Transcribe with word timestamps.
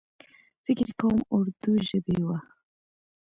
فکر 0.63 0.87
کوم 0.99 1.17
اردو 1.35 1.71
ژبۍ 1.87 2.19
و. 2.25 2.29